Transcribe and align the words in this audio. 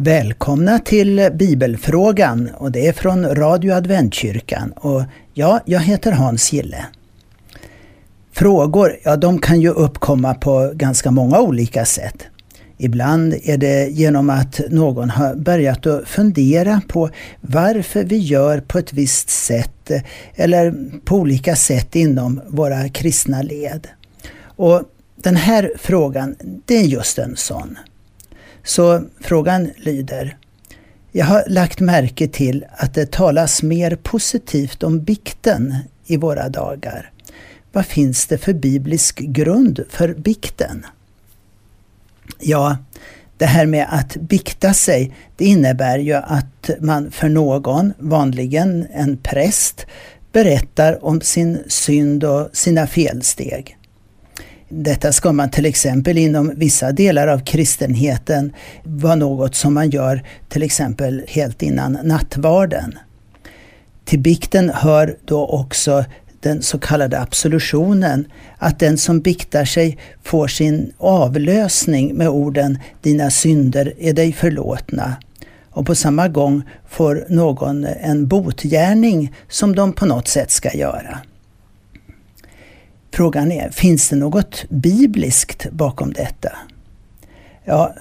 Välkomna 0.00 0.78
till 0.78 1.30
Bibelfrågan 1.34 2.50
och 2.56 2.72
det 2.72 2.86
är 2.86 2.92
från 2.92 3.34
Radio 3.34 3.72
Adventkyrkan 3.72 4.72
och 4.72 5.02
ja, 5.34 5.60
jag 5.64 5.80
heter 5.80 6.12
Hans 6.12 6.52
Gille. 6.52 6.86
Frågor, 8.32 8.96
ja 9.02 9.16
de 9.16 9.38
kan 9.38 9.60
ju 9.60 9.68
uppkomma 9.68 10.34
på 10.34 10.72
ganska 10.74 11.10
många 11.10 11.40
olika 11.40 11.84
sätt. 11.84 12.22
Ibland 12.76 13.34
är 13.42 13.56
det 13.56 13.88
genom 13.88 14.30
att 14.30 14.60
någon 14.70 15.10
har 15.10 15.34
börjat 15.34 15.86
att 15.86 16.08
fundera 16.08 16.80
på 16.88 17.10
varför 17.40 18.04
vi 18.04 18.16
gör 18.18 18.60
på 18.60 18.78
ett 18.78 18.92
visst 18.92 19.30
sätt 19.30 19.90
eller 20.34 20.74
på 21.04 21.16
olika 21.16 21.56
sätt 21.56 21.96
inom 21.96 22.40
våra 22.48 22.88
kristna 22.88 23.42
led. 23.42 23.88
Och 24.42 24.82
den 25.16 25.36
här 25.36 25.72
frågan, 25.78 26.36
det 26.66 26.76
är 26.76 26.84
just 26.84 27.18
en 27.18 27.36
sån. 27.36 27.78
Så 28.64 29.04
frågan 29.20 29.70
lyder 29.76 30.36
Jag 31.12 31.26
har 31.26 31.44
lagt 31.46 31.80
märke 31.80 32.28
till 32.28 32.64
att 32.76 32.94
det 32.94 33.12
talas 33.12 33.62
mer 33.62 33.96
positivt 33.96 34.82
om 34.82 35.00
bikten 35.00 35.74
i 36.06 36.16
våra 36.16 36.48
dagar. 36.48 37.10
Vad 37.72 37.86
finns 37.86 38.26
det 38.26 38.38
för 38.38 38.52
biblisk 38.52 39.18
grund 39.18 39.80
för 39.90 40.14
bikten? 40.14 40.86
Ja, 42.40 42.76
det 43.36 43.46
här 43.46 43.66
med 43.66 43.86
att 43.90 44.16
bikta 44.16 44.74
sig, 44.74 45.14
det 45.36 45.44
innebär 45.44 45.98
ju 45.98 46.14
att 46.14 46.70
man 46.80 47.10
för 47.10 47.28
någon, 47.28 47.92
vanligen 47.98 48.86
en 48.92 49.16
präst, 49.16 49.86
berättar 50.32 51.04
om 51.04 51.20
sin 51.20 51.62
synd 51.68 52.24
och 52.24 52.48
sina 52.52 52.86
felsteg. 52.86 53.77
Detta 54.68 55.12
ska 55.12 55.32
man 55.32 55.50
till 55.50 55.66
exempel 55.66 56.18
inom 56.18 56.52
vissa 56.56 56.92
delar 56.92 57.28
av 57.28 57.38
kristenheten 57.38 58.52
vara 58.84 59.14
något 59.14 59.54
som 59.54 59.74
man 59.74 59.90
gör 59.90 60.22
till 60.48 60.62
exempel 60.62 61.24
helt 61.28 61.62
innan 61.62 61.98
nattvarden. 62.02 62.98
Till 64.04 64.20
bikten 64.20 64.70
hör 64.74 65.16
då 65.24 65.46
också 65.46 66.04
den 66.40 66.62
så 66.62 66.78
kallade 66.78 67.20
absolutionen, 67.20 68.24
att 68.58 68.78
den 68.78 68.98
som 68.98 69.20
biktar 69.20 69.64
sig 69.64 69.98
får 70.22 70.48
sin 70.48 70.92
avlösning 70.98 72.14
med 72.14 72.28
orden 72.28 72.78
”dina 73.02 73.30
synder 73.30 73.94
är 73.98 74.12
dig 74.12 74.32
förlåtna” 74.32 75.16
och 75.70 75.86
på 75.86 75.94
samma 75.94 76.28
gång 76.28 76.62
får 76.88 77.26
någon 77.28 77.84
en 77.84 78.26
botgärning 78.28 79.34
som 79.48 79.74
de 79.74 79.92
på 79.92 80.06
något 80.06 80.28
sätt 80.28 80.50
ska 80.50 80.74
göra. 80.74 81.18
Frågan 83.18 83.52
är, 83.52 83.70
finns 83.70 84.08
det 84.08 84.16
något 84.16 84.64
bibliskt 84.68 85.70
bakom 85.70 86.12
detta? 86.12 86.52
Ja, 87.64 87.94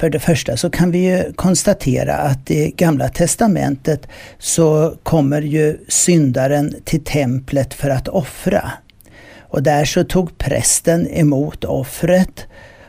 för 0.00 0.10
det 0.10 0.18
första 0.20 0.56
så 0.56 0.70
kan 0.70 0.90
vi 0.90 0.98
ju 0.98 1.32
konstatera 1.32 2.14
att 2.14 2.50
i 2.50 2.70
Gamla 2.76 3.08
Testamentet 3.08 4.08
så 4.38 4.94
kommer 5.02 5.42
ju 5.42 5.78
syndaren 5.88 6.74
till 6.84 7.04
templet 7.04 7.74
för 7.74 7.90
att 7.90 8.08
offra. 8.08 8.72
Och 9.38 9.62
där 9.62 9.84
så 9.84 10.04
tog 10.04 10.38
prästen 10.38 11.08
emot 11.10 11.64
offret 11.64 12.46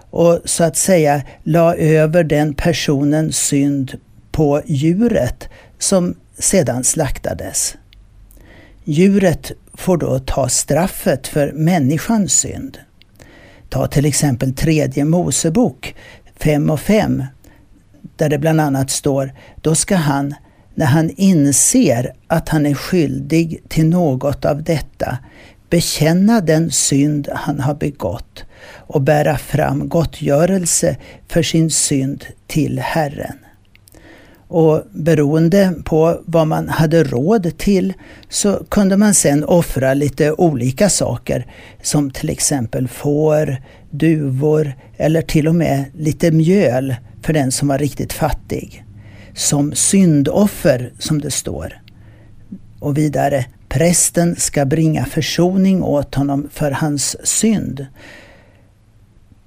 och 0.09 0.39
så 0.45 0.63
att 0.63 0.77
säga 0.77 1.21
la 1.43 1.75
över 1.75 2.23
den 2.23 2.53
personens 2.53 3.37
synd 3.37 3.97
på 4.31 4.61
djuret 4.65 5.49
som 5.77 6.15
sedan 6.39 6.83
slaktades. 6.83 7.75
Djuret 8.83 9.51
får 9.79 9.97
då 9.97 10.19
ta 10.19 10.49
straffet 10.49 11.27
för 11.27 11.51
människans 11.51 12.33
synd. 12.33 12.77
Ta 13.69 13.87
till 13.87 14.05
exempel 14.05 14.53
tredje 14.53 15.05
Mosebok 15.05 15.95
5 16.39 16.69
och 16.69 16.79
5 16.79 17.23
där 18.15 18.29
det 18.29 18.37
bland 18.37 18.61
annat 18.61 18.89
står 18.89 19.33
Då 19.61 19.75
ska 19.75 19.95
han, 19.95 20.35
när 20.75 20.85
han 20.85 21.09
inser 21.09 22.13
att 22.27 22.49
han 22.49 22.65
är 22.65 22.73
skyldig 22.73 23.63
till 23.67 23.85
något 23.85 24.45
av 24.45 24.63
detta, 24.63 25.17
bekänna 25.69 26.41
den 26.41 26.71
synd 26.71 27.29
han 27.33 27.59
har 27.59 27.75
begått 27.75 28.45
och 28.75 29.01
bära 29.01 29.37
fram 29.37 29.89
gottgörelse 29.89 30.97
för 31.27 31.43
sin 31.43 31.71
synd 31.71 32.25
till 32.47 32.79
Herren. 32.79 33.37
Och 34.49 34.83
beroende 34.91 35.73
på 35.85 36.21
vad 36.25 36.47
man 36.47 36.69
hade 36.69 37.03
råd 37.03 37.57
till 37.57 37.93
så 38.29 38.63
kunde 38.69 38.97
man 38.97 39.13
sen 39.13 39.43
offra 39.43 39.93
lite 39.93 40.31
olika 40.31 40.89
saker 40.89 41.45
som 41.81 42.11
till 42.11 42.29
exempel 42.29 42.87
får, 42.87 43.57
duvor 43.89 44.73
eller 44.97 45.21
till 45.21 45.47
och 45.47 45.55
med 45.55 45.85
lite 45.93 46.31
mjöl 46.31 46.95
för 47.21 47.33
den 47.33 47.51
som 47.51 47.67
var 47.67 47.77
riktigt 47.77 48.13
fattig. 48.13 48.85
Som 49.33 49.73
syndoffer 49.73 50.93
som 50.99 51.21
det 51.21 51.31
står. 51.31 51.81
Och 52.79 52.97
vidare, 52.97 53.45
prästen 53.69 54.35
ska 54.35 54.65
bringa 54.65 55.05
försoning 55.05 55.83
åt 55.83 56.15
honom 56.15 56.49
för 56.53 56.71
hans 56.71 57.27
synd. 57.27 57.85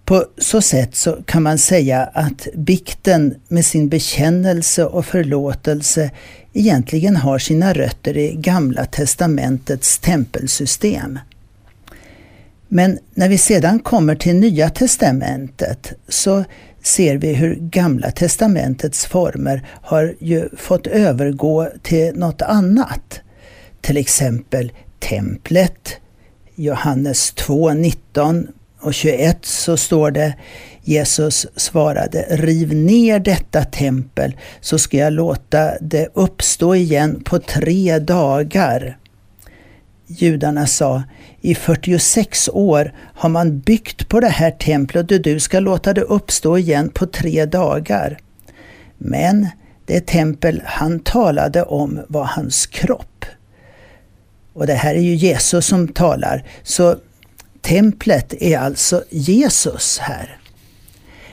På 0.05 0.27
så 0.39 0.61
sätt 0.61 0.97
så 0.97 1.13
kan 1.13 1.43
man 1.43 1.59
säga 1.59 2.11
att 2.15 2.49
bikten 2.55 3.35
med 3.49 3.65
sin 3.65 3.89
bekännelse 3.89 4.85
och 4.85 5.07
förlåtelse 5.07 6.11
egentligen 6.53 7.17
har 7.17 7.39
sina 7.39 7.73
rötter 7.73 8.17
i 8.17 8.35
Gamla 8.35 8.85
testamentets 8.85 9.99
tempelsystem. 9.99 11.19
Men 12.69 12.99
när 13.15 13.29
vi 13.29 13.39
sedan 13.39 13.79
kommer 13.79 14.15
till 14.15 14.35
Nya 14.35 14.71
testamentet 14.71 15.93
så 16.09 16.45
ser 16.83 17.17
vi 17.17 17.33
hur 17.35 17.55
Gamla 17.55 18.11
testamentets 18.11 19.07
former 19.07 19.67
har 19.83 20.15
ju 20.21 20.49
fått 20.57 20.87
övergå 20.87 21.69
till 21.83 22.13
något 22.15 22.43
annat. 22.43 23.21
Till 23.81 23.97
exempel 23.97 24.73
templet, 24.99 25.97
Johannes 26.55 27.35
2.19 27.35 28.49
och 28.83 28.95
21 28.95 29.39
så 29.45 29.77
står 29.77 30.11
det 30.11 30.35
Jesus 30.83 31.47
svarade, 31.57 32.27
riv 32.31 32.75
ner 32.75 33.19
detta 33.19 33.65
tempel 33.65 34.37
så 34.61 34.79
ska 34.79 34.97
jag 34.97 35.13
låta 35.13 35.79
det 35.81 36.09
uppstå 36.15 36.75
igen 36.75 37.23
på 37.25 37.39
tre 37.39 37.99
dagar. 37.99 38.99
Judarna 40.07 40.67
sa, 40.67 41.03
i 41.41 41.55
46 41.55 42.49
år 42.53 42.95
har 42.99 43.29
man 43.29 43.59
byggt 43.59 44.09
på 44.09 44.21
det 44.21 44.29
här 44.29 44.51
templet 44.51 45.11
och 45.11 45.21
du 45.21 45.41
ska 45.41 45.61
låta 45.61 45.93
det 45.93 46.03
uppstå 46.03 46.59
igen 46.59 46.89
på 46.89 47.07
tre 47.07 47.47
dagar. 47.47 48.19
Men 48.99 49.49
det 49.87 50.07
tempel 50.07 50.63
han 50.65 51.01
talade 51.01 51.63
om 51.63 52.01
var 52.09 52.25
hans 52.25 52.67
kropp. 52.67 53.25
Och 54.53 54.67
det 54.67 54.75
här 54.75 54.95
är 54.95 55.01
ju 55.01 55.15
Jesus 55.15 55.67
som 55.67 55.89
talar, 55.89 56.45
så 56.63 56.97
templet 57.63 58.35
är 58.43 58.59
alltså 58.59 59.05
Jesus 59.11 59.99
här. 59.99 60.39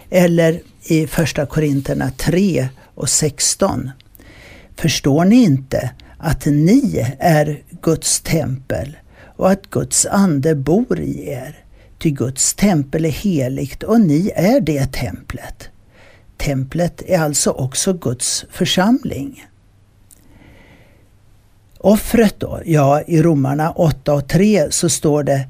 Eller 0.10 0.62
i 0.84 1.08
Första 1.08 1.46
Korinterna 1.46 2.12
3 2.18 2.70
och 2.96 3.10
16. 3.10 3.92
Förstår 4.76 5.26
ni 5.26 5.44
inte 5.44 5.92
att 6.18 6.46
ni 6.46 7.16
är 7.20 7.62
Guds 7.82 8.22
tempel 8.22 8.98
och 9.36 9.52
att 9.52 9.70
Guds 9.70 10.06
ande 10.06 10.56
bor 10.56 11.00
i 11.00 11.30
er? 11.30 11.64
Ty 11.98 12.12
Guds 12.12 12.54
tempel 12.54 13.06
är 13.06 13.10
heligt 13.10 13.84
och 13.84 14.02
ni 14.02 14.32
är 14.36 14.62
det 14.62 14.92
templet. 14.94 15.70
Templet 16.38 17.02
är 17.08 17.20
alltså 17.20 17.52
också 17.52 17.94
Guds 17.94 18.46
församling. 18.52 19.46
Offret 21.78 22.36
då? 22.40 22.62
Ja, 22.66 23.02
i 23.02 23.22
Romarna 23.22 23.72
8 23.72 24.14
och 24.14 24.28
3 24.28 24.72
så 24.72 24.90
står 24.90 25.24
det 25.24 25.48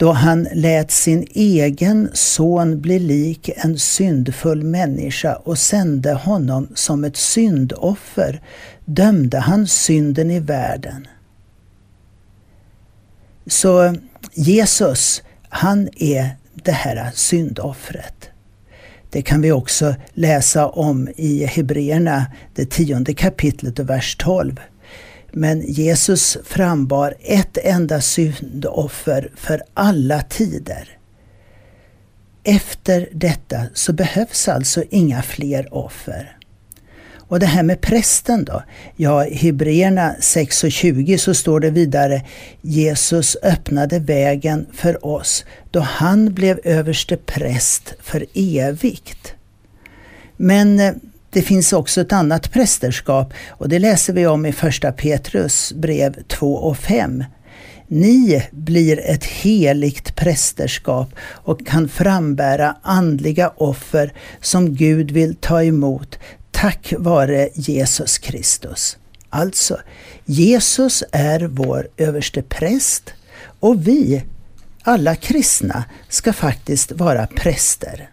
då 0.00 0.12
han 0.12 0.48
lät 0.52 0.90
sin 0.90 1.26
egen 1.34 2.10
son 2.12 2.80
bli 2.80 2.98
lik 2.98 3.50
en 3.56 3.78
syndfull 3.78 4.64
människa 4.64 5.34
och 5.34 5.58
sände 5.58 6.12
honom 6.12 6.68
som 6.74 7.04
ett 7.04 7.16
syndoffer, 7.16 8.42
dömde 8.84 9.38
han 9.38 9.66
synden 9.66 10.30
i 10.30 10.40
världen. 10.40 11.06
Så 13.46 13.96
Jesus, 14.34 15.22
han 15.48 15.88
är 15.96 16.30
det 16.54 16.72
här 16.72 17.10
syndoffret. 17.14 18.30
Det 19.10 19.22
kan 19.22 19.40
vi 19.40 19.52
också 19.52 19.94
läsa 20.12 20.68
om 20.68 21.08
i 21.16 21.44
Hebreerna, 21.44 22.26
det 22.54 22.70
tionde 22.70 23.14
kapitlet 23.14 23.78
och 23.78 23.90
vers 23.90 24.16
12. 24.16 24.60
Men 25.32 25.60
Jesus 25.60 26.38
frambar 26.44 27.14
ett 27.20 27.58
enda 27.62 28.00
syndoffer 28.00 29.30
för 29.36 29.62
alla 29.74 30.22
tider. 30.22 30.88
Efter 32.44 33.08
detta 33.12 33.66
så 33.74 33.92
behövs 33.92 34.48
alltså 34.48 34.82
inga 34.90 35.22
fler 35.22 35.74
offer. 35.74 36.36
Och 37.30 37.40
det 37.40 37.46
här 37.46 37.62
med 37.62 37.80
prästen 37.80 38.44
då? 38.44 38.62
Ja, 38.96 39.26
i 39.26 39.34
Hebreerna 39.34 40.14
6.20 40.20 41.16
så 41.16 41.34
står 41.34 41.60
det 41.60 41.70
vidare 41.70 42.22
Jesus 42.60 43.36
öppnade 43.42 43.98
vägen 43.98 44.66
för 44.72 45.06
oss 45.06 45.44
då 45.70 45.80
han 45.80 46.34
blev 46.34 46.60
överste 46.64 47.16
präst 47.16 47.94
för 48.00 48.26
evigt. 48.34 49.34
Men 50.36 50.80
eh, 50.80 50.92
det 51.30 51.42
finns 51.42 51.72
också 51.72 52.00
ett 52.00 52.12
annat 52.12 52.52
prästerskap 52.52 53.32
och 53.48 53.68
det 53.68 53.78
läser 53.78 54.12
vi 54.12 54.26
om 54.26 54.46
i 54.46 54.52
första 54.52 54.92
Petrus 54.92 55.72
brev 55.72 56.22
2 56.28 56.54
och 56.54 56.76
5. 56.76 57.24
Ni 57.86 58.42
blir 58.50 59.00
ett 59.00 59.24
heligt 59.24 60.16
prästerskap 60.16 61.08
och 61.20 61.66
kan 61.66 61.88
frambära 61.88 62.76
andliga 62.82 63.48
offer 63.56 64.12
som 64.40 64.74
Gud 64.74 65.10
vill 65.10 65.34
ta 65.34 65.62
emot 65.62 66.18
tack 66.50 66.94
vare 66.98 67.48
Jesus 67.54 68.18
Kristus. 68.18 68.96
Alltså, 69.30 69.78
Jesus 70.24 71.04
är 71.12 71.40
vår 71.40 71.88
överste 71.96 72.42
präst 72.42 73.14
och 73.60 73.88
vi, 73.88 74.22
alla 74.82 75.16
kristna, 75.16 75.84
ska 76.08 76.32
faktiskt 76.32 76.92
vara 76.92 77.26
präster. 77.26 78.10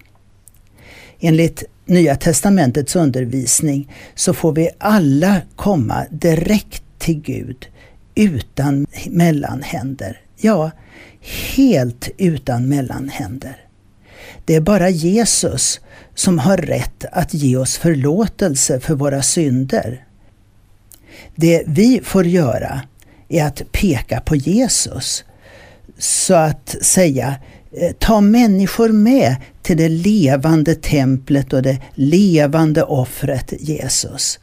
Enligt 1.19 1.63
Nya 1.87 2.15
testamentets 2.15 2.95
undervisning 2.95 3.91
så 4.15 4.33
får 4.33 4.51
vi 4.53 4.69
alla 4.77 5.41
komma 5.55 6.05
direkt 6.11 6.83
till 6.97 7.21
Gud 7.21 7.67
utan 8.15 8.87
mellanhänder. 9.09 10.21
Ja, 10.37 10.71
helt 11.55 12.09
utan 12.17 12.69
mellanhänder. 12.69 13.57
Det 14.45 14.55
är 14.55 14.61
bara 14.61 14.89
Jesus 14.89 15.79
som 16.15 16.39
har 16.39 16.57
rätt 16.57 17.05
att 17.11 17.33
ge 17.33 17.57
oss 17.57 17.77
förlåtelse 17.77 18.79
för 18.79 18.95
våra 18.95 19.21
synder. 19.21 20.05
Det 21.35 21.63
vi 21.65 22.01
får 22.03 22.25
göra 22.25 22.81
är 23.29 23.45
att 23.45 23.71
peka 23.71 24.21
på 24.21 24.35
Jesus. 24.35 25.23
Så 25.97 26.33
att 26.33 26.75
säga, 26.81 27.35
Eh, 27.71 27.91
ta 27.99 28.21
människor 28.21 28.89
med 28.89 29.35
till 29.61 29.77
det 29.77 29.89
levande 29.89 30.75
templet 30.75 31.53
och 31.53 31.61
det 31.61 31.79
levande 31.93 32.83
offret 32.83 33.53
Jesus. 33.59 34.39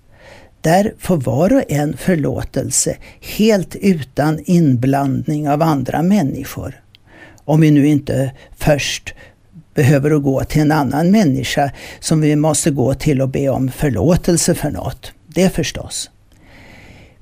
Där 0.61 0.95
får 0.99 1.17
var 1.17 1.53
och 1.53 1.63
en 1.69 1.97
förlåtelse 1.97 2.97
helt 3.21 3.77
utan 3.77 4.41
inblandning 4.45 5.49
av 5.49 5.63
andra 5.63 6.03
människor. 6.03 6.81
Om 7.45 7.61
vi 7.61 7.71
nu 7.71 7.89
inte 7.89 8.33
först 8.57 9.15
behöver 9.75 10.11
gå 10.11 10.45
till 10.45 10.61
en 10.63 10.73
annan 10.73 11.11
människa 11.11 11.71
som 12.01 12.21
vi 12.21 12.37
måste 12.37 12.71
gå 12.71 12.95
till 12.95 13.23
och 13.23 13.29
be 13.29 13.49
om 13.49 13.71
förlåtelse 13.71 14.55
för 14.55 14.71
något. 14.71 15.13
Det 15.27 15.51
förstås. 15.51 16.11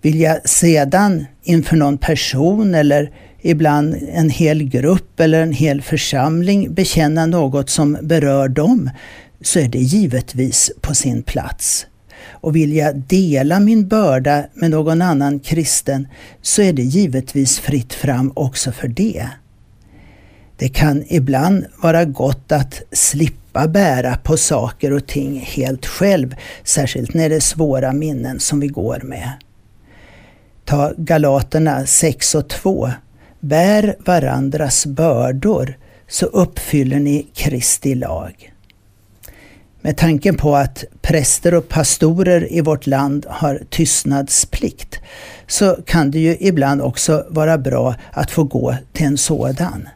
Vill 0.00 0.20
jag 0.20 0.48
sedan 0.48 1.26
inför 1.42 1.76
någon 1.76 1.98
person 1.98 2.74
eller 2.74 3.10
ibland 3.42 3.96
en 4.12 4.30
hel 4.30 4.62
grupp 4.62 5.20
eller 5.20 5.42
en 5.42 5.52
hel 5.52 5.82
församling 5.82 6.74
bekänna 6.74 7.26
något 7.26 7.70
som 7.70 7.98
berör 8.02 8.48
dem 8.48 8.90
så 9.40 9.58
är 9.58 9.68
det 9.68 9.78
givetvis 9.78 10.72
på 10.80 10.94
sin 10.94 11.22
plats. 11.22 11.86
Och 12.30 12.56
vill 12.56 12.76
jag 12.76 12.96
dela 12.96 13.60
min 13.60 13.88
börda 13.88 14.44
med 14.54 14.70
någon 14.70 15.02
annan 15.02 15.40
kristen 15.40 16.08
så 16.42 16.62
är 16.62 16.72
det 16.72 16.82
givetvis 16.82 17.58
fritt 17.58 17.92
fram 17.92 18.32
också 18.34 18.72
för 18.72 18.88
det. 18.88 19.28
Det 20.56 20.68
kan 20.68 21.04
ibland 21.08 21.64
vara 21.82 22.04
gott 22.04 22.52
att 22.52 22.82
slippa 22.92 23.68
bära 23.68 24.16
på 24.16 24.36
saker 24.36 24.92
och 24.92 25.06
ting 25.06 25.40
helt 25.40 25.86
själv, 25.86 26.34
särskilt 26.64 27.14
när 27.14 27.28
det 27.28 27.36
är 27.36 27.40
svåra 27.40 27.92
minnen 27.92 28.40
som 28.40 28.60
vi 28.60 28.66
går 28.66 29.00
med. 29.04 29.30
Ta 30.64 30.92
Galaterna 30.96 31.86
6 31.86 32.34
och 32.34 32.48
2. 32.48 32.90
Bär 33.44 33.96
varandras 33.98 34.86
bördor 34.86 35.78
så 36.08 36.26
uppfyller 36.26 36.98
ni 36.98 37.26
Kristi 37.34 37.94
lag. 37.94 38.52
Med 39.80 39.96
tanken 39.96 40.36
på 40.36 40.56
att 40.56 40.84
präster 41.00 41.54
och 41.54 41.68
pastorer 41.68 42.52
i 42.52 42.60
vårt 42.60 42.86
land 42.86 43.26
har 43.28 43.62
tystnadsplikt 43.70 45.00
så 45.46 45.76
kan 45.86 46.10
det 46.10 46.18
ju 46.18 46.36
ibland 46.40 46.82
också 46.82 47.26
vara 47.30 47.58
bra 47.58 47.94
att 48.12 48.30
få 48.30 48.44
gå 48.44 48.76
till 48.92 49.06
en 49.06 49.18
sådan. 49.18 49.88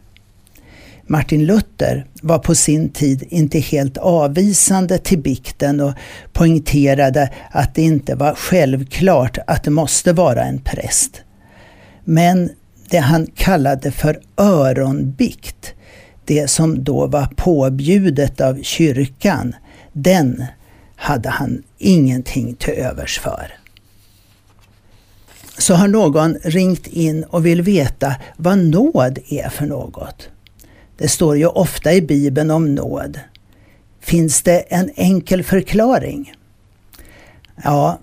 Martin 1.03 1.47
Luther 1.47 2.07
var 2.23 2.39
på 2.39 2.55
sin 2.55 2.89
tid 2.89 3.25
inte 3.29 3.59
helt 3.59 3.99
avvisande 3.99 4.99
till 4.99 5.19
bikten 5.19 5.81
och 5.81 5.93
poängterade 6.33 7.33
att 7.51 7.75
det 7.75 7.83
inte 7.83 8.15
var 8.15 8.35
självklart 8.35 9.39
att 9.47 9.65
det 9.65 9.71
måste 9.71 10.13
vara 10.13 10.45
en 10.45 10.59
präst. 10.59 11.23
Men 12.05 12.51
det 12.91 12.99
han 12.99 13.27
kallade 13.27 13.91
för 13.91 14.21
öronbikt, 14.37 15.75
det 16.25 16.51
som 16.51 16.85
då 16.85 17.07
var 17.07 17.27
påbjudet 17.37 18.41
av 18.41 18.63
kyrkan, 18.63 19.55
den 19.93 20.45
hade 20.97 21.29
han 21.29 21.63
ingenting 21.79 22.55
till 22.55 22.75
övers 22.75 23.19
för. 23.19 23.53
Så 25.59 25.75
har 25.75 25.89
någon 25.89 26.35
ringt 26.35 26.87
in 26.87 27.25
och 27.25 27.47
vill 27.47 27.63
veta 27.63 28.15
vad 28.37 28.59
nåd 28.59 29.19
är 29.29 29.49
för 29.49 29.67
något. 29.67 30.29
Det 30.99 31.09
står 31.09 31.37
ju 31.37 31.47
ofta 31.47 31.93
i 31.93 32.03
Bibeln 32.03 32.51
om 32.51 32.75
nåd. 32.75 33.21
Finns 34.01 34.43
det 34.43 34.59
en 34.59 34.91
enkel 34.95 35.45
förklaring? 35.45 36.35
Ja, 37.65 37.99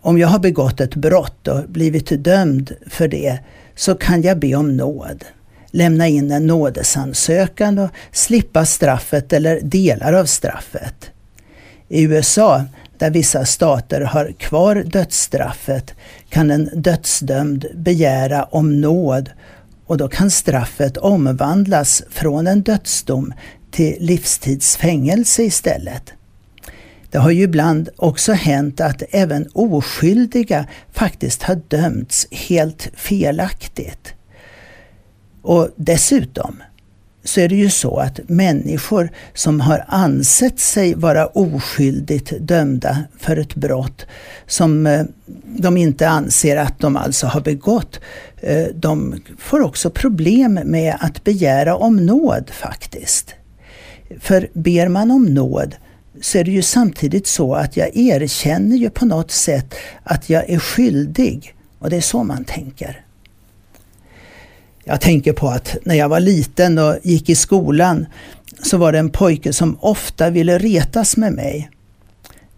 om 0.00 0.18
jag 0.18 0.28
har 0.28 0.38
begått 0.38 0.80
ett 0.80 0.94
brott 0.94 1.48
och 1.48 1.68
blivit 1.68 2.24
dömd 2.24 2.72
för 2.86 3.08
det 3.08 3.38
så 3.76 3.94
kan 3.94 4.22
jag 4.22 4.38
be 4.38 4.54
om 4.54 4.76
nåd. 4.76 5.24
Lämna 5.70 6.08
in 6.08 6.30
en 6.30 6.46
nådesansökan 6.46 7.78
och 7.78 7.90
slippa 8.12 8.66
straffet 8.66 9.32
eller 9.32 9.60
delar 9.60 10.12
av 10.12 10.24
straffet. 10.24 11.10
I 11.88 12.02
USA, 12.02 12.64
där 12.98 13.10
vissa 13.10 13.44
stater 13.44 14.00
har 14.00 14.32
kvar 14.38 14.74
dödsstraffet, 14.86 15.94
kan 16.28 16.50
en 16.50 16.70
dödsdömd 16.74 17.66
begära 17.74 18.44
om 18.44 18.80
nåd 18.80 19.30
och 19.86 19.96
då 19.96 20.08
kan 20.08 20.30
straffet 20.30 20.96
omvandlas 20.96 22.02
från 22.10 22.46
en 22.46 22.62
dödsdom 22.62 23.32
till 23.70 23.96
livstidsfängelse 24.00 25.42
istället. 25.42 26.15
Det 27.10 27.18
har 27.18 27.30
ju 27.30 27.42
ibland 27.42 27.88
också 27.96 28.32
hänt 28.32 28.80
att 28.80 29.02
även 29.10 29.48
oskyldiga 29.52 30.66
faktiskt 30.92 31.42
har 31.42 31.60
dömts 31.68 32.26
helt 32.30 32.88
felaktigt. 32.94 34.14
Och 35.42 35.68
dessutom 35.76 36.62
så 37.24 37.40
är 37.40 37.48
det 37.48 37.56
ju 37.56 37.70
så 37.70 37.96
att 37.96 38.20
människor 38.28 39.10
som 39.34 39.60
har 39.60 39.84
ansett 39.88 40.58
sig 40.58 40.94
vara 40.94 41.26
oskyldigt 41.26 42.32
dömda 42.40 43.04
för 43.18 43.36
ett 43.36 43.54
brott 43.54 44.06
som 44.46 44.86
eh, 44.86 45.04
de 45.44 45.76
inte 45.76 46.08
anser 46.08 46.56
att 46.56 46.78
de 46.78 46.96
alltså 46.96 47.26
har 47.26 47.40
begått, 47.40 48.00
eh, 48.40 48.66
de 48.74 49.22
får 49.38 49.60
också 49.60 49.90
problem 49.90 50.60
med 50.64 50.96
att 51.00 51.24
begära 51.24 51.76
om 51.76 52.06
nåd 52.06 52.50
faktiskt. 52.50 53.34
För 54.20 54.48
ber 54.52 54.88
man 54.88 55.10
om 55.10 55.24
nåd 55.24 55.74
så 56.20 56.38
är 56.38 56.44
det 56.44 56.50
ju 56.50 56.62
samtidigt 56.62 57.26
så 57.26 57.54
att 57.54 57.76
jag 57.76 57.96
erkänner 57.96 58.76
ju 58.76 58.90
på 58.90 59.04
något 59.04 59.30
sätt 59.30 59.74
att 60.02 60.30
jag 60.30 60.50
är 60.50 60.58
skyldig. 60.58 61.54
Och 61.78 61.90
det 61.90 61.96
är 61.96 62.00
så 62.00 62.24
man 62.24 62.44
tänker. 62.44 63.04
Jag 64.84 65.00
tänker 65.00 65.32
på 65.32 65.48
att 65.48 65.76
när 65.84 65.94
jag 65.94 66.08
var 66.08 66.20
liten 66.20 66.78
och 66.78 66.96
gick 67.02 67.28
i 67.28 67.34
skolan 67.34 68.06
så 68.62 68.78
var 68.78 68.92
det 68.92 68.98
en 68.98 69.10
pojke 69.10 69.52
som 69.52 69.78
ofta 69.80 70.30
ville 70.30 70.58
retas 70.58 71.16
med 71.16 71.32
mig. 71.32 71.70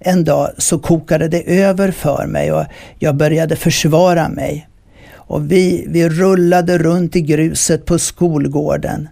En 0.01 0.25
dag 0.25 0.51
så 0.59 0.79
kokade 0.79 1.29
det 1.29 1.61
över 1.61 1.91
för 1.91 2.27
mig 2.27 2.53
och 2.53 2.65
jag 2.99 3.17
började 3.17 3.57
försvara 3.57 4.29
mig. 4.29 4.69
Och 5.13 5.53
vi, 5.53 5.85
vi 5.89 6.09
rullade 6.09 6.79
runt 6.79 7.17
i 7.17 7.21
gruset 7.21 7.85
på 7.85 7.99
skolgården. 7.99 9.09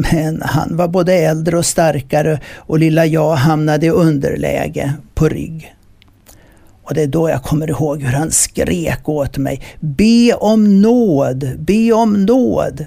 Men 0.00 0.42
han 0.42 0.76
var 0.76 0.88
både 0.88 1.14
äldre 1.14 1.58
och 1.58 1.66
starkare 1.66 2.40
och 2.56 2.78
lilla 2.78 3.06
jag 3.06 3.34
hamnade 3.34 3.86
i 3.86 3.90
underläge 3.90 4.92
på 5.14 5.28
rygg. 5.28 5.74
Och 6.82 6.94
det 6.94 7.02
är 7.02 7.06
då 7.06 7.30
jag 7.30 7.42
kommer 7.42 7.70
ihåg 7.70 8.02
hur 8.02 8.12
han 8.12 8.30
skrek 8.30 9.08
åt 9.08 9.38
mig. 9.38 9.62
Be 9.80 10.34
om 10.34 10.82
nåd, 10.82 11.58
be 11.58 11.92
om 11.92 12.24
nåd. 12.24 12.86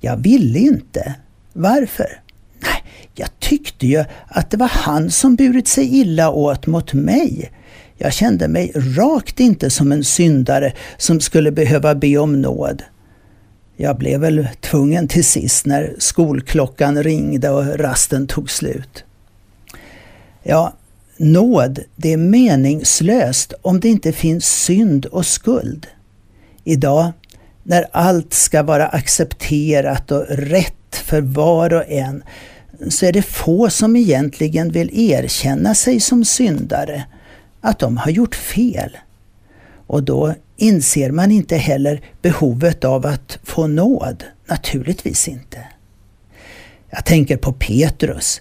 Jag 0.00 0.16
ville 0.16 0.58
inte. 0.58 1.14
Varför? 1.52 2.20
Nej, 2.62 2.84
jag 3.14 3.28
tyckte 3.38 3.86
ju 3.86 4.04
att 4.28 4.50
det 4.50 4.56
var 4.56 4.70
han 4.72 5.10
som 5.10 5.36
burit 5.36 5.68
sig 5.68 6.00
illa 6.00 6.30
åt 6.30 6.66
mot 6.66 6.92
mig. 6.92 7.50
Jag 7.96 8.12
kände 8.12 8.48
mig 8.48 8.72
rakt 8.74 9.40
inte 9.40 9.70
som 9.70 9.92
en 9.92 10.04
syndare 10.04 10.72
som 10.96 11.20
skulle 11.20 11.52
behöva 11.52 11.94
be 11.94 12.18
om 12.18 12.42
nåd. 12.42 12.82
Jag 13.82 13.96
blev 13.96 14.20
väl 14.20 14.48
tvungen 14.60 15.08
till 15.08 15.24
sist 15.24 15.66
när 15.66 15.94
skolklockan 15.98 17.02
ringde 17.02 17.50
och 17.50 17.78
rasten 17.78 18.26
tog 18.26 18.50
slut. 18.50 19.04
Ja, 20.42 20.72
Nåd, 21.16 21.80
det 21.96 22.12
är 22.12 22.16
meningslöst 22.16 23.52
om 23.62 23.80
det 23.80 23.88
inte 23.88 24.12
finns 24.12 24.46
synd 24.46 25.06
och 25.06 25.26
skuld. 25.26 25.86
Idag, 26.64 27.12
när 27.62 27.86
allt 27.92 28.34
ska 28.34 28.62
vara 28.62 28.88
accepterat 28.88 30.10
och 30.10 30.24
rätt 30.28 30.96
för 30.96 31.20
var 31.20 31.74
och 31.74 31.88
en, 31.88 32.22
så 32.88 33.06
är 33.06 33.12
det 33.12 33.22
få 33.22 33.70
som 33.70 33.96
egentligen 33.96 34.72
vill 34.72 35.10
erkänna 35.10 35.74
sig 35.74 36.00
som 36.00 36.24
syndare, 36.24 37.04
att 37.60 37.78
de 37.78 37.96
har 37.96 38.10
gjort 38.10 38.34
fel. 38.34 38.96
Och 39.90 40.02
då 40.02 40.34
inser 40.56 41.10
man 41.10 41.30
inte 41.30 41.56
heller 41.56 42.02
behovet 42.22 42.84
av 42.84 43.06
att 43.06 43.38
få 43.42 43.66
nåd. 43.66 44.24
Naturligtvis 44.46 45.28
inte. 45.28 45.58
Jag 46.90 47.04
tänker 47.04 47.36
på 47.36 47.52
Petrus. 47.52 48.40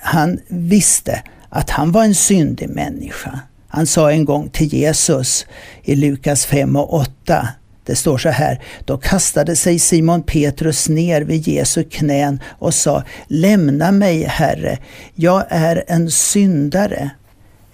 Han 0.00 0.40
visste 0.48 1.22
att 1.48 1.70
han 1.70 1.92
var 1.92 2.04
en 2.04 2.14
syndig 2.14 2.68
människa. 2.68 3.40
Han 3.68 3.86
sa 3.86 4.12
en 4.12 4.24
gång 4.24 4.48
till 4.48 4.74
Jesus 4.74 5.46
i 5.82 5.94
Lukas 5.94 6.46
5 6.46 6.76
och 6.76 6.94
8 6.94 7.48
det 7.84 7.96
står 7.96 8.18
så 8.18 8.28
här, 8.28 8.62
då 8.84 8.98
kastade 8.98 9.56
sig 9.56 9.78
Simon 9.78 10.22
Petrus 10.22 10.88
ner 10.88 11.22
vid 11.22 11.48
Jesu 11.48 11.84
knän 11.84 12.40
och 12.46 12.74
sa, 12.74 13.02
lämna 13.26 13.92
mig 13.92 14.22
Herre, 14.22 14.78
jag 15.14 15.44
är 15.48 15.84
en 15.86 16.10
syndare. 16.10 17.10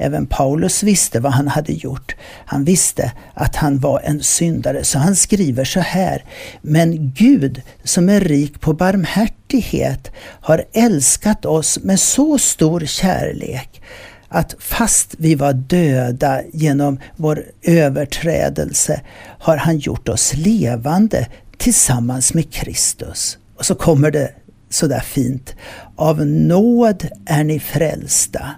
Även 0.04 0.26
Paulus 0.26 0.82
visste 0.82 1.20
vad 1.20 1.32
han 1.32 1.48
hade 1.48 1.72
gjort. 1.72 2.16
Han 2.46 2.64
visste 2.64 3.12
att 3.34 3.56
han 3.56 3.78
var 3.78 4.00
en 4.00 4.22
syndare, 4.22 4.84
så 4.84 4.98
han 4.98 5.16
skriver 5.16 5.64
så 5.64 5.80
här. 5.80 6.24
Men 6.62 7.12
Gud 7.14 7.62
som 7.84 8.08
är 8.08 8.20
rik 8.20 8.60
på 8.60 8.72
barmhärtighet 8.72 10.10
har 10.40 10.64
älskat 10.72 11.44
oss 11.44 11.78
med 11.82 12.00
så 12.00 12.38
stor 12.38 12.80
kärlek 12.80 13.82
att 14.28 14.54
fast 14.58 15.14
vi 15.18 15.34
var 15.34 15.52
döda 15.52 16.42
genom 16.52 17.00
vår 17.16 17.44
överträdelse 17.62 19.00
har 19.38 19.56
han 19.56 19.78
gjort 19.78 20.08
oss 20.08 20.34
levande 20.36 21.28
tillsammans 21.56 22.34
med 22.34 22.52
Kristus. 22.52 23.38
Och 23.56 23.66
så 23.66 23.74
kommer 23.74 24.10
det 24.10 24.30
sådär 24.70 25.00
fint. 25.00 25.54
Av 25.96 26.26
nåd 26.26 27.08
är 27.26 27.44
ni 27.44 27.60
frälsta 27.60 28.50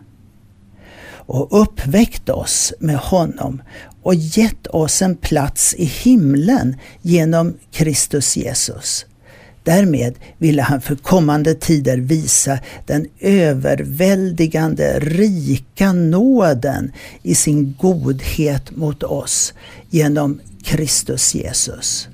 och 1.27 1.63
uppväckt 1.63 2.29
oss 2.29 2.73
med 2.81 2.97
honom 2.97 3.63
och 4.03 4.15
gett 4.15 4.67
oss 4.67 5.03
en 5.03 5.17
plats 5.17 5.75
i 5.75 5.85
himlen 5.85 6.77
genom 7.03 7.55
Kristus 7.71 8.37
Jesus. 8.37 9.07
Därmed 9.65 10.15
ville 10.39 10.63
han 10.63 10.81
för 10.81 10.97
kommande 10.97 11.55
tider 11.55 11.97
visa 11.99 12.59
den 12.87 13.07
överväldigande 13.21 14.99
rika 15.01 15.93
nåden 15.93 16.93
i 17.23 17.35
sin 17.35 17.75
godhet 17.81 18.77
mot 18.77 19.03
oss 19.03 19.55
genom 19.91 20.41
Kristus 20.65 21.35
Jesus. 21.35 22.09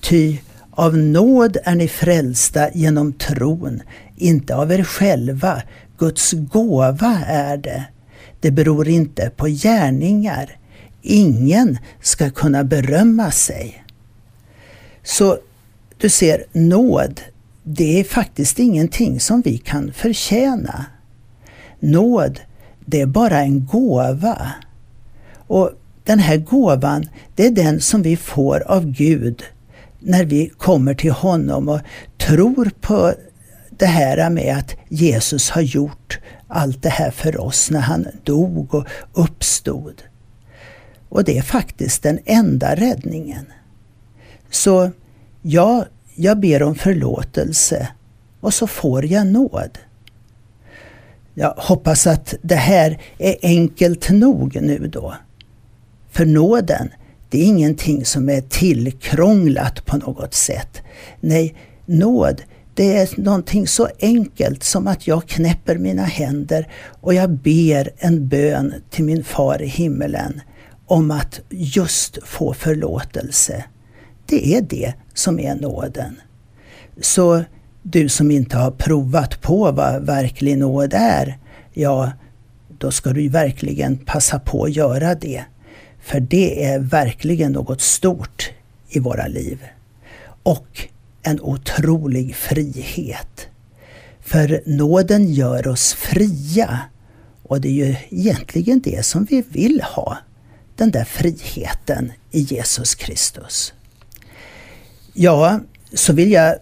Ty 0.00 0.38
av 0.70 0.96
nåd 0.96 1.56
är 1.64 1.74
ni 1.74 1.88
frälsta 1.88 2.68
genom 2.74 3.12
tron, 3.12 3.82
inte 4.16 4.54
av 4.56 4.72
er 4.72 4.84
själva. 4.84 5.62
Guds 5.98 6.32
gåva 6.32 7.20
är 7.26 7.56
det. 7.56 7.84
Det 8.44 8.50
beror 8.50 8.88
inte 8.88 9.30
på 9.36 9.46
gärningar. 9.46 10.56
Ingen 11.02 11.78
ska 12.00 12.30
kunna 12.30 12.64
berömma 12.64 13.30
sig. 13.30 13.84
Så 15.02 15.38
du 15.98 16.08
ser, 16.08 16.44
nåd, 16.52 17.20
det 17.62 18.00
är 18.00 18.04
faktiskt 18.04 18.58
ingenting 18.58 19.20
som 19.20 19.40
vi 19.40 19.58
kan 19.58 19.92
förtjäna. 19.92 20.86
Nåd, 21.80 22.40
det 22.84 23.00
är 23.00 23.06
bara 23.06 23.40
en 23.40 23.66
gåva. 23.66 24.52
Och 25.46 25.70
den 26.04 26.18
här 26.18 26.36
gåvan, 26.36 27.08
det 27.34 27.46
är 27.46 27.50
den 27.50 27.80
som 27.80 28.02
vi 28.02 28.16
får 28.16 28.62
av 28.66 28.86
Gud 28.86 29.42
när 29.98 30.24
vi 30.24 30.48
kommer 30.48 30.94
till 30.94 31.12
honom 31.12 31.68
och 31.68 31.80
tror 32.18 32.70
på 32.80 33.14
det 33.78 33.86
här 33.86 34.30
med 34.30 34.56
att 34.58 34.76
Jesus 34.88 35.50
har 35.50 35.62
gjort 35.62 36.18
allt 36.48 36.82
det 36.82 36.88
här 36.88 37.10
för 37.10 37.40
oss 37.40 37.70
när 37.70 37.80
han 37.80 38.06
dog 38.24 38.74
och 38.74 38.86
uppstod. 39.12 40.02
Och 41.08 41.24
det 41.24 41.38
är 41.38 41.42
faktiskt 41.42 42.02
den 42.02 42.18
enda 42.24 42.74
räddningen. 42.74 43.46
Så 44.50 44.90
ja, 45.42 45.86
jag 46.14 46.40
ber 46.40 46.62
om 46.62 46.74
förlåtelse 46.74 47.88
och 48.40 48.54
så 48.54 48.66
får 48.66 49.06
jag 49.06 49.26
nåd. 49.26 49.78
Jag 51.34 51.54
hoppas 51.56 52.06
att 52.06 52.34
det 52.42 52.54
här 52.54 52.98
är 53.18 53.36
enkelt 53.42 54.10
nog 54.10 54.62
nu 54.62 54.78
då. 54.78 55.14
För 56.10 56.26
nåden, 56.26 56.88
det 57.30 57.38
är 57.38 57.44
ingenting 57.44 58.04
som 58.04 58.28
är 58.28 58.40
tillkrånglat 58.40 59.86
på 59.86 59.96
något 59.96 60.34
sätt. 60.34 60.82
Nej, 61.20 61.54
nåd 61.86 62.42
det 62.74 62.96
är 62.96 63.20
någonting 63.20 63.66
så 63.66 63.88
enkelt 64.00 64.62
som 64.62 64.86
att 64.86 65.06
jag 65.06 65.26
knäpper 65.26 65.78
mina 65.78 66.04
händer 66.04 66.68
och 67.00 67.14
jag 67.14 67.30
ber 67.30 67.90
en 67.98 68.28
bön 68.28 68.74
till 68.90 69.04
min 69.04 69.24
far 69.24 69.62
i 69.62 69.66
himmelen 69.66 70.40
om 70.86 71.10
att 71.10 71.40
just 71.48 72.18
få 72.24 72.54
förlåtelse. 72.54 73.64
Det 74.26 74.54
är 74.54 74.62
det 74.62 74.94
som 75.14 75.40
är 75.40 75.54
nåden. 75.54 76.20
Så 77.00 77.44
du 77.82 78.08
som 78.08 78.30
inte 78.30 78.56
har 78.56 78.70
provat 78.70 79.42
på 79.42 79.72
vad 79.72 80.06
verklig 80.06 80.58
nåd 80.58 80.94
är, 80.96 81.38
ja, 81.72 82.12
då 82.78 82.90
ska 82.90 83.10
du 83.10 83.28
verkligen 83.28 83.96
passa 83.96 84.38
på 84.38 84.64
att 84.64 84.76
göra 84.76 85.14
det. 85.14 85.44
För 86.00 86.20
det 86.20 86.64
är 86.64 86.78
verkligen 86.78 87.52
något 87.52 87.80
stort 87.80 88.50
i 88.88 88.98
våra 88.98 89.26
liv. 89.26 89.58
Och 90.42 90.88
en 91.24 91.40
otrolig 91.40 92.34
frihet. 92.34 93.46
För 94.20 94.62
nåden 94.66 95.32
gör 95.32 95.68
oss 95.68 95.92
fria 95.92 96.80
och 97.42 97.60
det 97.60 97.68
är 97.68 97.86
ju 97.86 97.96
egentligen 98.10 98.80
det 98.80 99.06
som 99.06 99.24
vi 99.24 99.44
vill 99.48 99.82
ha. 99.82 100.18
Den 100.76 100.90
där 100.90 101.04
friheten 101.04 102.12
i 102.30 102.40
Jesus 102.40 102.94
Kristus. 102.94 103.72
Ja, 105.12 105.60
så 105.92 106.12
vill 106.12 106.32
jag 106.32 106.56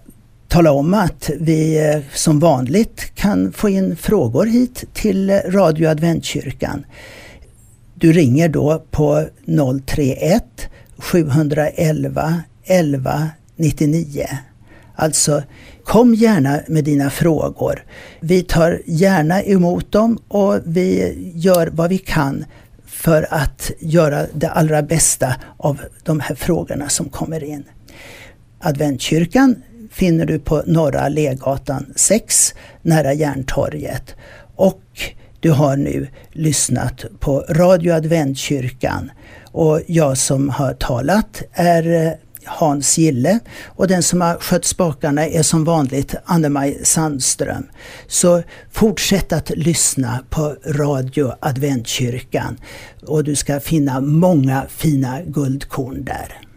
tala 0.49 0.73
om 0.73 0.95
att 0.95 1.31
vi 1.41 2.03
som 2.15 2.41
vanligt 2.41 3.15
kan 3.15 3.53
få 3.53 3.69
in 3.69 3.97
frågor 3.97 4.47
hit 4.47 4.85
till 4.93 5.31
Radio 5.31 5.89
Adventkyrkan. 5.89 6.87
Du 7.95 8.13
ringer 8.13 8.49
då 8.49 8.85
på 8.91 9.29
031 9.87 10.45
711 10.99 12.43
11 12.65 13.31
99 13.57 14.27
Alltså, 14.95 15.43
kom 15.85 16.15
gärna 16.15 16.61
med 16.69 16.85
dina 16.85 17.11
frågor. 17.11 17.85
Vi 18.21 18.43
tar 18.43 18.83
gärna 18.87 19.43
emot 19.43 19.93
dem 19.93 20.19
och 20.29 20.59
vi 20.65 21.15
gör 21.35 21.71
vad 21.73 21.91
vi 21.91 21.99
kan 21.99 22.45
för 22.87 23.27
att 23.31 23.71
göra 23.79 24.27
det 24.35 24.49
allra 24.49 24.83
bästa 24.83 25.35
av 25.57 25.81
de 26.03 26.21
här 26.21 26.35
frågorna 26.35 26.89
som 26.89 27.09
kommer 27.09 27.45
in. 27.45 27.65
Adventkyrkan 28.61 29.63
finner 29.91 30.27
du 30.27 30.39
på 30.39 30.63
Norra 30.67 31.01
Allégatan 31.01 31.93
6 31.97 32.55
nära 32.83 33.13
Järntorget. 33.13 34.15
Och 34.57 34.83
du 35.41 35.51
har 35.51 35.77
nu 35.77 36.09
lyssnat 36.33 37.05
på 37.21 37.45
Radio 37.49 37.93
Adventkyrkan 37.93 39.11
och 39.53 39.81
jag 39.87 40.19
som 40.19 40.49
har 40.49 40.75
talat 40.75 41.43
är 41.53 42.07
eh, 42.07 42.13
Hans 42.45 42.99
Gille 42.99 43.41
och 43.67 43.89
den 43.89 44.03
som 44.03 44.21
har 44.21 44.37
skött 44.37 44.65
spakarna 44.65 45.27
är 45.27 45.43
som 45.43 45.65
vanligt 45.65 46.15
Anne-Maj 46.25 46.85
Sandström. 46.85 47.67
Så 48.07 48.43
fortsätt 48.71 49.33
att 49.33 49.51
lyssna 49.51 50.25
på 50.31 50.57
Radio 50.67 51.33
Adventkyrkan 51.41 52.57
och 53.07 53.25
du 53.25 53.37
ska 53.37 53.61
finna 53.61 54.01
många 54.01 54.67
fina 54.69 55.23
guldkorn 55.23 56.05
där. 56.05 56.52